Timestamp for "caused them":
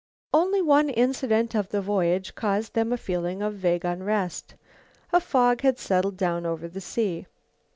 2.33-2.91